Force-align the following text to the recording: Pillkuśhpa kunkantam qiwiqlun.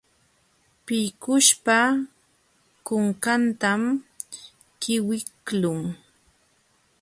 Pillkuśhpa 0.85 1.79
kunkantam 2.85 3.81
qiwiqlun. 4.81 5.79